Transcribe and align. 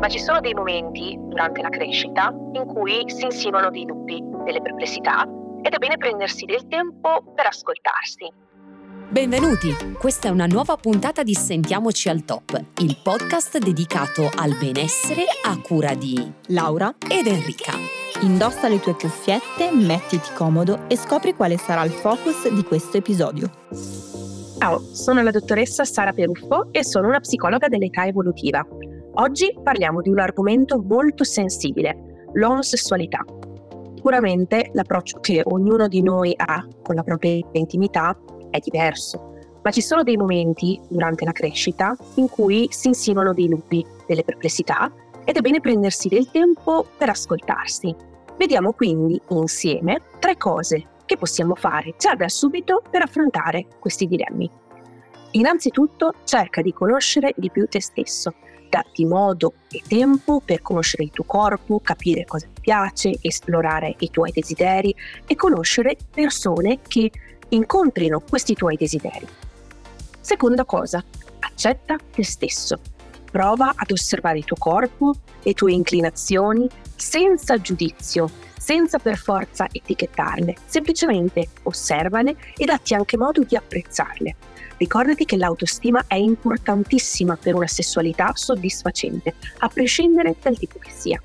ma 0.00 0.08
ci 0.08 0.18
sono 0.18 0.40
dei 0.40 0.54
momenti 0.54 1.14
durante 1.20 1.60
la 1.60 1.68
crescita 1.68 2.34
in 2.54 2.64
cui 2.64 3.04
si 3.06 3.24
insinuano 3.24 3.70
dei 3.70 3.84
dubbi, 3.84 4.18
delle 4.44 4.62
perplessità 4.62 5.28
ed 5.62 5.74
è 5.74 5.76
bene 5.76 5.98
prendersi 5.98 6.46
del 6.46 6.66
tempo 6.68 7.22
per 7.34 7.46
ascoltarsi. 7.46 8.32
Benvenuti! 9.10 9.74
Questa 9.98 10.28
è 10.28 10.30
una 10.30 10.46
nuova 10.46 10.76
puntata 10.76 11.22
di 11.22 11.34
Sentiamoci 11.34 12.08
al 12.08 12.24
Top, 12.24 12.58
il 12.78 12.98
podcast 13.02 13.58
dedicato 13.58 14.30
al 14.36 14.56
benessere 14.58 15.24
a 15.44 15.58
cura 15.60 15.94
di 15.94 16.32
Laura 16.46 16.94
ed 17.06 17.26
Enrica. 17.26 17.72
Indossa 18.22 18.68
le 18.68 18.80
tue 18.80 18.94
cuffiette, 18.94 19.70
mettiti 19.72 20.32
comodo 20.34 20.88
e 20.88 20.96
scopri 20.96 21.34
quale 21.34 21.58
sarà 21.58 21.84
il 21.84 21.90
focus 21.90 22.48
di 22.48 22.62
questo 22.62 22.96
episodio. 22.96 23.50
Ciao, 24.58 24.78
sono 24.78 25.22
la 25.22 25.30
dottoressa 25.30 25.84
Sara 25.84 26.12
Peruffo 26.12 26.68
e 26.70 26.84
sono 26.84 27.08
una 27.08 27.20
psicologa 27.20 27.68
dell'età 27.68 28.06
evolutiva. 28.06 28.64
Oggi 29.20 29.54
parliamo 29.62 30.00
di 30.00 30.08
un 30.08 30.18
argomento 30.18 30.82
molto 30.82 31.24
sensibile, 31.24 32.28
l'omosessualità. 32.32 33.22
Sicuramente 33.94 34.70
l'approccio 34.72 35.20
che 35.20 35.42
ognuno 35.44 35.88
di 35.88 36.00
noi 36.00 36.32
ha 36.34 36.66
con 36.82 36.94
la 36.94 37.02
propria 37.02 37.38
intimità 37.52 38.18
è 38.48 38.58
diverso, 38.60 39.34
ma 39.62 39.70
ci 39.70 39.82
sono 39.82 40.02
dei 40.04 40.16
momenti 40.16 40.80
durante 40.88 41.26
la 41.26 41.32
crescita 41.32 41.94
in 42.14 42.30
cui 42.30 42.68
si 42.70 42.88
insinuano 42.88 43.34
dei 43.34 43.48
dubbi, 43.48 43.84
delle 44.06 44.24
perplessità 44.24 44.90
ed 45.22 45.36
è 45.36 45.40
bene 45.42 45.60
prendersi 45.60 46.08
del 46.08 46.30
tempo 46.30 46.86
per 46.96 47.10
ascoltarsi. 47.10 47.94
Vediamo 48.38 48.72
quindi 48.72 49.20
insieme 49.28 50.00
tre 50.18 50.38
cose 50.38 50.92
che 51.04 51.18
possiamo 51.18 51.54
fare 51.56 51.94
già 51.98 52.14
da 52.14 52.28
subito 52.30 52.82
per 52.88 53.02
affrontare 53.02 53.66
questi 53.80 54.06
dilemmi. 54.06 54.50
Innanzitutto 55.32 56.14
cerca 56.24 56.60
di 56.60 56.72
conoscere 56.72 57.32
di 57.36 57.50
più 57.50 57.68
te 57.68 57.80
stesso, 57.80 58.34
datti 58.68 59.04
modo 59.04 59.54
e 59.70 59.82
tempo 59.86 60.40
per 60.44 60.60
conoscere 60.60 61.04
il 61.04 61.10
tuo 61.10 61.24
corpo, 61.24 61.80
capire 61.80 62.24
cosa 62.24 62.46
ti 62.52 62.60
piace, 62.60 63.16
esplorare 63.20 63.94
i 63.98 64.10
tuoi 64.10 64.32
desideri 64.32 64.94
e 65.26 65.36
conoscere 65.36 65.96
persone 66.10 66.80
che 66.86 67.10
incontrino 67.50 68.20
questi 68.20 68.54
tuoi 68.54 68.76
desideri. 68.76 69.26
Seconda 70.20 70.64
cosa, 70.64 71.02
accetta 71.40 71.96
te 72.10 72.24
stesso. 72.24 72.80
Prova 73.30 73.72
ad 73.76 73.90
osservare 73.90 74.38
il 74.38 74.44
tuo 74.44 74.56
corpo, 74.58 75.14
le 75.42 75.52
tue 75.54 75.72
inclinazioni, 75.72 76.68
senza 76.96 77.60
giudizio, 77.60 78.28
senza 78.58 78.98
per 78.98 79.16
forza 79.16 79.66
etichettarle, 79.70 80.56
semplicemente 80.66 81.48
osservale 81.62 82.36
e 82.56 82.64
datti 82.64 82.94
anche 82.94 83.16
modo 83.16 83.42
di 83.42 83.56
apprezzarle. 83.56 84.36
Ricordati 84.76 85.24
che 85.24 85.36
l'autostima 85.36 86.04
è 86.06 86.14
importantissima 86.14 87.36
per 87.36 87.54
una 87.54 87.66
sessualità 87.66 88.32
soddisfacente, 88.34 89.34
a 89.58 89.68
prescindere 89.68 90.34
dal 90.40 90.56
tipo 90.58 90.78
che 90.78 90.90
sia. 90.90 91.20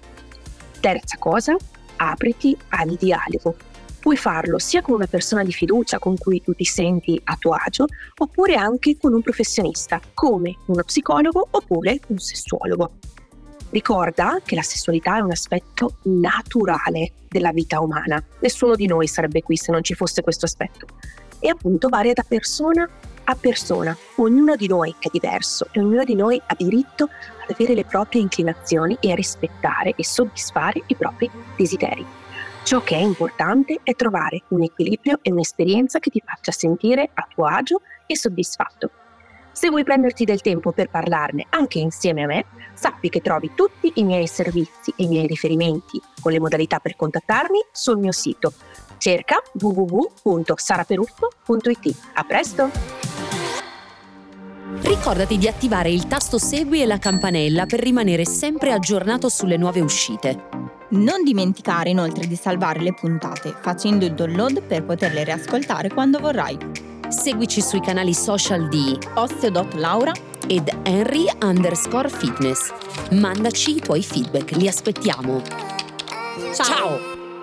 Terza 0.80 1.18
cosa, 1.18 1.56
apriti 1.98 2.56
al 2.70 2.96
dialogo. 2.96 3.56
Puoi 4.06 4.18
farlo 4.18 4.60
sia 4.60 4.84
con 4.84 4.94
una 4.94 5.08
persona 5.08 5.44
di 5.44 5.52
fiducia 5.52 5.98
con 5.98 6.16
cui 6.16 6.40
tu 6.40 6.54
ti 6.54 6.64
senti 6.64 7.20
a 7.24 7.38
tuo 7.40 7.54
agio, 7.54 7.88
oppure 8.20 8.54
anche 8.54 8.98
con 9.02 9.16
un 9.16 9.24
professionista, 9.24 10.00
come 10.14 10.58
uno 10.68 10.84
psicologo 10.84 11.48
oppure 11.50 12.00
un 12.10 12.20
sessuologo. 12.20 12.92
Ricorda 13.72 14.42
che 14.46 14.54
la 14.54 14.62
sessualità 14.62 15.18
è 15.18 15.22
un 15.22 15.32
aspetto 15.32 15.96
naturale 16.04 17.14
della 17.28 17.52
vita 17.52 17.80
umana. 17.80 18.24
Nessuno 18.42 18.76
di 18.76 18.86
noi 18.86 19.08
sarebbe 19.08 19.42
qui 19.42 19.58
se 19.58 19.72
non 19.72 19.84
ci 19.84 19.96
fosse 19.96 20.22
questo 20.22 20.46
aspetto. 20.46 20.86
E 21.40 21.50
appunto 21.50 21.90
varia 21.90 22.14
da 22.14 22.24
persona 22.28 22.88
a 23.24 23.34
persona. 23.34 23.98
Ognuno 24.18 24.56
di 24.56 24.68
noi 24.68 24.94
è 25.00 25.08
diverso 25.12 25.66
e 25.72 25.80
ognuno 25.80 26.04
di 26.04 26.14
noi 26.14 26.40
ha 26.46 26.56
diritto 26.56 27.06
ad 27.06 27.56
avere 27.56 27.74
le 27.74 27.86
proprie 27.86 28.22
inclinazioni 28.22 28.96
e 29.00 29.12
a 29.12 29.16
rispettare 29.16 29.96
e 29.96 30.06
soddisfare 30.06 30.84
i 30.86 30.96
propri 30.96 31.28
desideri. 31.58 32.25
Ciò 32.66 32.82
che 32.82 32.96
è 32.96 33.00
importante 33.00 33.80
è 33.84 33.94
trovare 33.94 34.42
un 34.48 34.64
equilibrio 34.64 35.20
e 35.22 35.32
un'esperienza 35.32 36.00
che 36.00 36.10
ti 36.10 36.20
faccia 36.26 36.52
sentire 36.52 37.12
a 37.14 37.28
tuo 37.32 37.46
agio 37.46 37.82
e 38.08 38.18
soddisfatto. 38.18 38.90
Se 39.52 39.70
vuoi 39.70 39.84
prenderti 39.84 40.26
del 40.26 40.42
tempo 40.42 40.72
per 40.72 40.90
parlarne 40.90 41.46
anche 41.50 41.78
insieme 41.78 42.24
a 42.24 42.26
me, 42.26 42.46
sappi 42.74 43.10
che 43.10 43.22
trovi 43.22 43.52
tutti 43.54 43.92
i 43.98 44.04
miei 44.04 44.26
servizi 44.26 44.92
e 44.98 45.04
i 45.04 45.08
miei 45.08 45.28
riferimenti 45.28 46.02
con 46.20 46.32
le 46.32 46.40
modalità 46.40 46.80
per 46.80 46.96
contattarmi 46.96 47.60
sul 47.72 48.00
mio 48.00 48.12
sito. 48.12 48.54
Cerca 48.98 49.44
www.saraperuffo.it. 49.54 51.96
A 52.16 52.24
presto! 52.24 52.72
Ricordati 54.82 55.38
di 55.38 55.48
attivare 55.48 55.92
il 55.92 56.08
tasto 56.08 56.40
Segui 56.40 56.82
e 56.82 56.88
la 56.88 56.98
campanella 56.98 57.68
per 57.68 57.80
rimanere 57.80 58.26
sempre 58.26 58.72
aggiornato 58.72 59.30
sulle 59.30 59.58
nuove 59.58 59.82
uscite. 59.82 60.65
Non 60.88 61.24
dimenticare 61.24 61.90
inoltre 61.90 62.28
di 62.28 62.36
salvare 62.36 62.80
le 62.80 62.94
puntate 62.94 63.56
facendo 63.60 64.06
il 64.06 64.14
download 64.14 64.62
per 64.62 64.84
poterle 64.84 65.24
riascoltare 65.24 65.90
quando 65.90 66.20
vorrai. 66.20 66.58
Seguici 67.08 67.62
sui 67.62 67.82
canali 67.82 68.14
social 68.14 68.68
di 68.70 68.98
Osteo.Laura 69.16 70.12
ed 70.48 70.72
Henry 70.84 71.26
underscore 71.42 72.10
fitness. 72.10 72.72
Mandaci 73.12 73.78
i 73.78 73.80
tuoi 73.80 74.04
feedback, 74.04 74.52
li 74.52 74.68
aspettiamo. 74.68 75.42
Ciao! 76.54 76.66
Ciao. 76.66 77.35